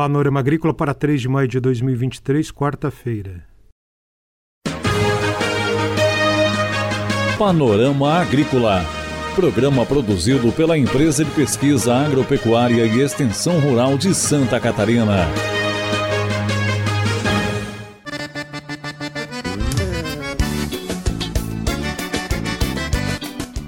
[0.00, 3.44] Panorama Agrícola para 3 de maio de 2023, quarta-feira.
[7.38, 8.82] Panorama Agrícola.
[9.36, 15.28] Programa produzido pela Empresa de Pesquisa Agropecuária e Extensão Rural de Santa Catarina.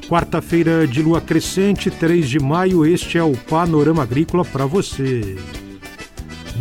[0.08, 5.36] Quarta-feira de lua crescente, 3 de maio, este é o Panorama Agrícola para você.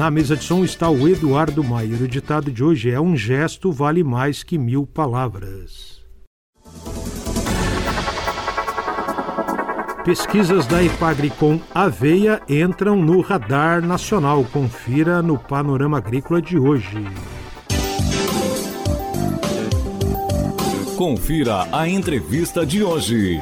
[0.01, 2.01] Na mesa de som está o Eduardo Maier.
[2.01, 6.01] O ditado de hoje é: Um gesto vale mais que mil palavras.
[10.03, 14.43] Pesquisas da Epagri com aveia entram no radar nacional.
[14.51, 16.97] Confira no Panorama Agrícola de hoje.
[20.97, 23.39] Confira a entrevista de hoje.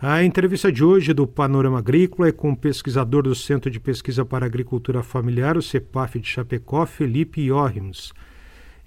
[0.00, 4.24] A entrevista de hoje do Panorama Agrícola é com o pesquisador do Centro de Pesquisa
[4.24, 8.12] para Agricultura Familiar, o CEPAF de Chapecó, Felipe Jorrims.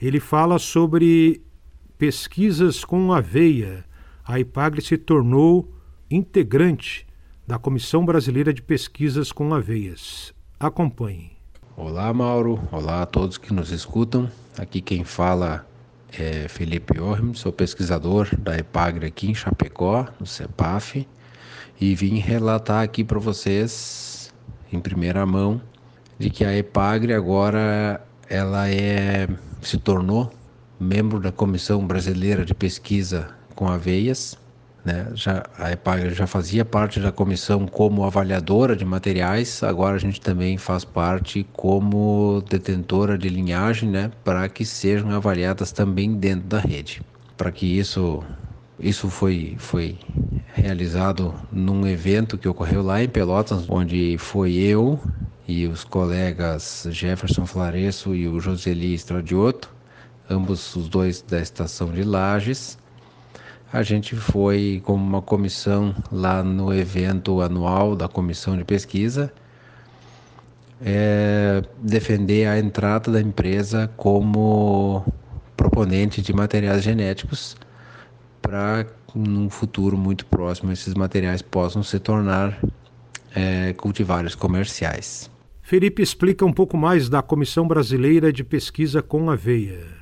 [0.01, 1.41] Ele fala sobre
[1.97, 3.83] pesquisas com aveia.
[4.23, 5.69] A IPAGRE se tornou
[6.09, 7.05] integrante
[7.45, 10.33] da Comissão Brasileira de Pesquisas com Aveias.
[10.57, 11.33] Acompanhe.
[11.75, 12.57] Olá, Mauro.
[12.71, 14.31] Olá a todos que nos escutam.
[14.57, 15.67] Aqui quem fala
[16.17, 21.07] é Felipe Ormes, sou pesquisador da EPAGRE aqui em Chapecó, no CEPAF,
[21.79, 24.33] e vim relatar aqui para vocês,
[24.71, 25.61] em primeira mão,
[26.19, 29.27] de que a EPAGRE agora ela é,
[29.61, 30.31] se tornou
[30.79, 34.37] membro da Comissão Brasileira de Pesquisa com Aveias,
[34.83, 35.11] né?
[35.13, 40.19] Já, a EPAGRE já fazia parte da comissão como avaliadora de materiais, agora a gente
[40.19, 44.11] também faz parte como detentora de linhagem, né?
[44.23, 47.01] para que sejam avaliadas também dentro da rede.
[47.37, 48.23] Para que isso,
[48.79, 49.97] isso foi, foi
[50.53, 54.99] realizado num evento que ocorreu lá em Pelotas, onde foi eu
[55.47, 59.69] e os colegas Jefferson Flaresso e o Joseli Estradioto,
[60.29, 62.77] ambos os dois da estação de Lages,
[63.71, 69.31] a gente foi como uma comissão lá no evento anual da comissão de pesquisa
[70.83, 75.05] é, defender a entrada da empresa como
[75.55, 77.55] proponente de materiais genéticos
[78.41, 82.59] para num futuro muito próximo esses materiais possam se tornar
[83.35, 85.29] é, cultivares comerciais.
[85.61, 90.00] Felipe explica um pouco mais da Comissão Brasileira de Pesquisa com Aveia.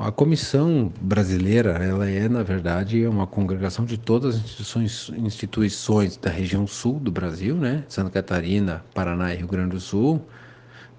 [0.00, 6.30] A comissão brasileira, ela é, na verdade, uma congregação de todas as instituições, instituições da
[6.30, 7.84] região sul do Brasil, né?
[7.88, 10.24] Santa Catarina, Paraná e Rio Grande do Sul.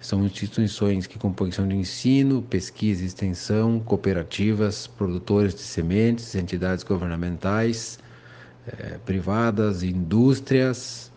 [0.02, 8.00] São instituições que compõem de ensino, pesquisa e extensão, cooperativas, produtores de sementes, entidades governamentais,
[8.68, 11.10] eh, privadas, indústrias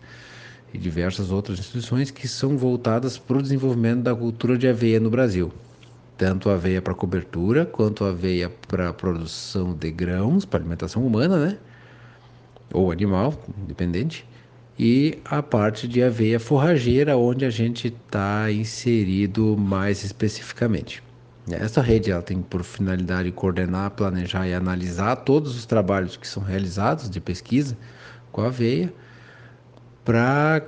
[0.72, 5.10] e diversas outras instituições que são voltadas para o desenvolvimento da cultura de aveia no
[5.10, 5.52] Brasil
[6.16, 11.58] tanto aveia para cobertura quanto aveia para produção de grãos, para alimentação humana, né?
[12.72, 14.26] Ou animal, independente.
[14.78, 21.02] E a parte de aveia forrageira, onde a gente está inserido mais especificamente.
[21.50, 26.42] Essa rede ela tem por finalidade coordenar, planejar e analisar todos os trabalhos que são
[26.42, 27.76] realizados de pesquisa
[28.30, 28.92] com a aveia
[30.04, 30.62] para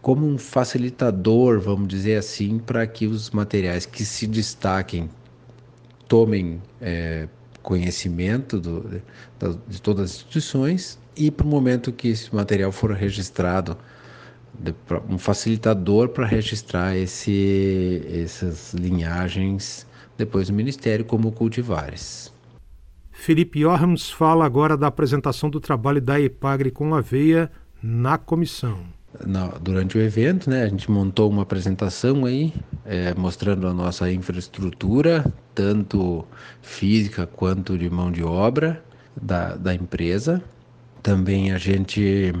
[0.00, 5.10] como um facilitador, vamos dizer assim, para que os materiais que se destaquem
[6.06, 7.28] tomem é,
[7.62, 9.02] conhecimento do, de,
[9.66, 13.76] de, todas as instituições e para o momento que esse material for registrado,
[14.54, 14.72] de,
[15.08, 22.32] um facilitador para registrar esse, essas linhagens depois do Ministério como cultivares.
[23.10, 27.50] Felipe Orms fala agora da apresentação do trabalho da EPAGRE com aveia
[27.82, 32.52] na comissão na, durante o evento, né, a gente montou uma apresentação aí,
[32.84, 36.24] é, mostrando a nossa infraestrutura, tanto
[36.62, 38.82] física quanto de mão de obra
[39.20, 40.42] da, da empresa.
[41.02, 42.34] Também a gente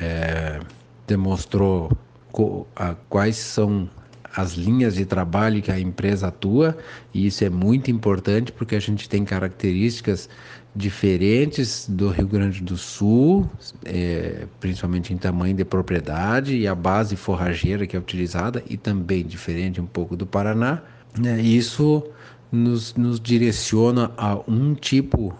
[0.00, 0.60] é,
[1.06, 1.90] demonstrou
[2.32, 3.88] co, a, quais são
[4.34, 6.76] as linhas de trabalho que a empresa atua,
[7.12, 10.28] e isso é muito importante porque a gente tem características
[10.74, 13.50] diferentes do Rio Grande do Sul,
[13.84, 19.24] é, principalmente em tamanho de propriedade e a base forrageira que é utilizada, e também
[19.24, 20.82] diferente um pouco do Paraná.
[21.18, 21.40] Né?
[21.40, 22.04] Isso
[22.52, 25.36] nos, nos direciona a um tipo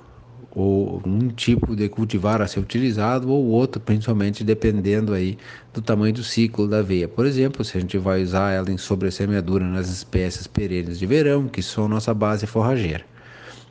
[0.53, 5.39] ou um tipo de cultivar a ser utilizado ou outro, principalmente dependendo aí
[5.73, 7.07] do tamanho do ciclo da aveia.
[7.07, 11.47] Por exemplo, se a gente vai usar ela em sobressemeadura nas espécies perenes de verão,
[11.47, 13.05] que são nossa base forrageira.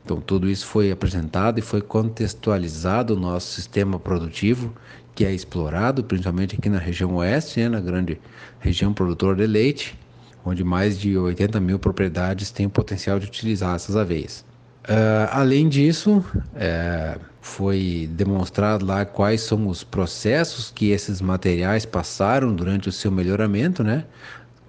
[0.04, 4.74] Então, tudo isso foi apresentado e foi contextualizado o nosso sistema produtivo,
[5.14, 8.18] que é explorado principalmente aqui na região oeste, né, na grande
[8.58, 9.98] região produtora de leite,
[10.44, 14.44] onde mais de 80 mil propriedades têm o potencial de utilizar essas aveias.
[14.88, 16.24] Uh, além disso,
[16.54, 23.10] é, foi demonstrado lá quais são os processos que esses materiais passaram durante o seu
[23.10, 24.04] melhoramento, né?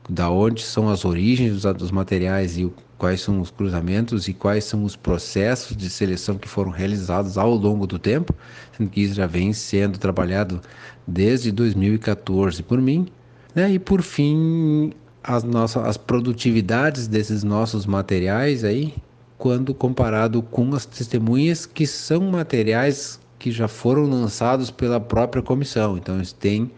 [0.10, 4.34] Da onde são as origens dos, dos materiais e o, quais são os cruzamentos e
[4.34, 8.36] quais são os processos de seleção que foram realizados ao longo do tempo,
[8.78, 10.62] sendo que isso já vem sendo trabalhado
[11.08, 13.08] desde 2014 por mim,
[13.56, 13.72] né?
[13.72, 14.92] E por fim,
[15.24, 18.94] as nossas as produtividades desses nossos materiais aí
[19.42, 25.98] quando comparado com as testemunhas que são materiais que já foram lançados pela própria comissão.
[25.98, 26.70] Então, eles têm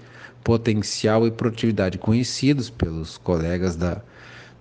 [0.45, 4.01] potencial e produtividade conhecidos pelos colegas da,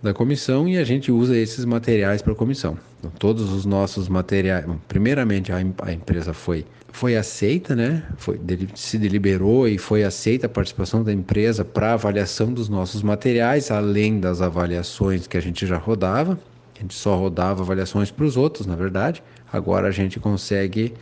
[0.03, 2.77] da comissão e a gente usa esses materiais para a comissão.
[2.99, 8.03] Então, todos os nossos materiais, primeiramente a, a, empresa foi foi aceita, né?
[8.17, 8.39] Foi
[8.75, 14.19] se deliberou e foi aceita a participação da empresa para avaliação dos nossos materiais, além
[14.19, 16.37] das avaliações que a gente já rodava.
[16.83, 19.23] A gente só rodava avaliações para os outros, na verdade.
[19.53, 20.93] Agora a gente consegue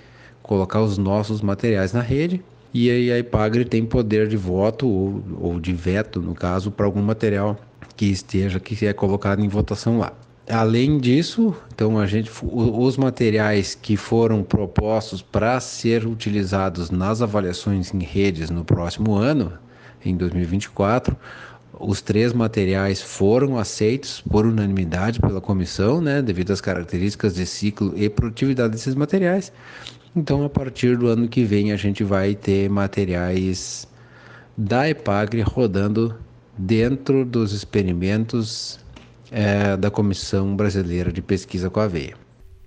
[0.42, 2.44] colocar os nossos materiais na rede
[2.74, 6.84] e aí a Ipagre tem poder de voto ou, ou de veto, no caso, para
[6.84, 7.58] algum material
[7.96, 10.12] que esteja, que é colocado em votação lá.
[10.46, 17.94] Além disso, então a gente, os materiais que foram propostos para ser utilizados nas avaliações
[17.94, 19.50] em redes no próximo ano,
[20.04, 21.16] em 2024,
[21.78, 27.92] os três materiais foram aceitos por unanimidade pela comissão, né, devido às características de ciclo
[27.96, 29.52] e produtividade desses materiais.
[30.14, 33.86] Então, a partir do ano que vem, a gente vai ter materiais
[34.56, 36.16] da EPAGRE rodando
[36.58, 38.80] dentro dos experimentos
[39.30, 42.14] é, da Comissão Brasileira de Pesquisa com Aveia.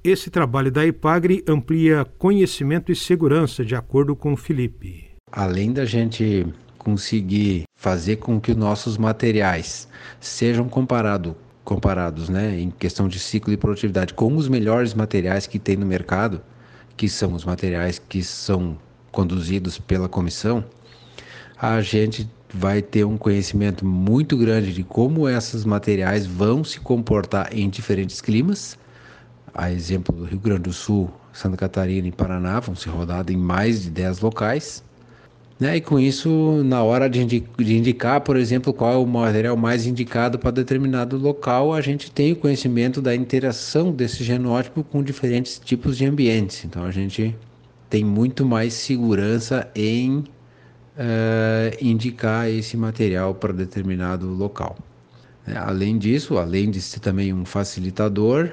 [0.04, 5.06] Esse trabalho da EPAGRE amplia conhecimento e segurança, de acordo com o Felipe.
[5.32, 6.46] Além da gente
[6.84, 9.88] conseguir fazer com que nossos materiais
[10.20, 15.58] sejam comparado, comparados né, em questão de ciclo e produtividade com os melhores materiais que
[15.58, 16.42] tem no mercado,
[16.98, 18.78] que são os materiais que são
[19.12, 20.66] conduzidos pela comissão,
[21.58, 27.50] a gente vai ter um conhecimento muito grande de como esses materiais vão se comportar
[27.52, 28.78] em diferentes climas.
[29.54, 33.38] A exemplo do Rio Grande do Sul, Santa Catarina e Paraná vão ser rodados em
[33.38, 34.84] mais de 10 locais.
[35.60, 35.78] Né?
[35.78, 37.22] E com isso, na hora de,
[37.60, 42.34] indicar, por exemplo, qual é o material mais indicado para determinado local, a gente tem
[42.34, 46.66] o conhecimento da interação desse genótipo com diferentes tipos de ambientes.
[46.66, 47.36] Então a gente
[47.90, 54.76] tem muito mais segurança em uh, indicar esse material para determinado local.
[55.46, 58.50] É, além disso, além de ser também um facilitador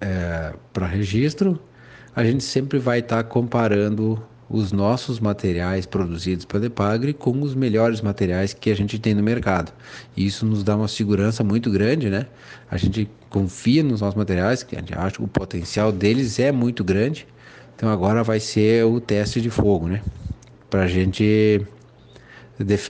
[0.00, 1.58] é, para registro,
[2.14, 7.54] a gente sempre vai estar tá comparando os nossos materiais produzidos pela Epagre com os
[7.54, 9.72] melhores materiais que a gente tem no mercado.
[10.14, 12.26] E isso nos dá uma segurança muito grande, né?
[12.70, 16.52] A gente confia nos nossos materiais, que a gente acha que o potencial deles é
[16.52, 17.26] muito grande.
[17.74, 20.02] Então agora vai ser o teste de fogo, né?
[20.68, 21.66] Para a gente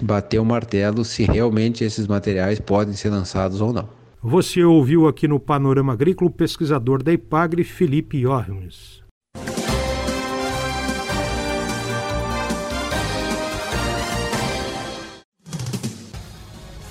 [0.03, 3.89] bater o martelo se realmente esses materiais podem ser lançados ou não.
[4.21, 9.02] Você ouviu aqui no Panorama Agrícola o pesquisador da Ipagre, Felipe Jormes.